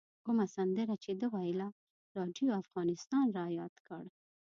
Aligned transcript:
کومه 0.25 0.45
سندره 0.55 0.95
چې 1.03 1.11
ده 1.19 1.27
ویله 1.35 1.67
راډیو 2.17 2.49
افغانستان 2.61 3.25
رایاد 3.37 3.73
کړ. 3.87 4.03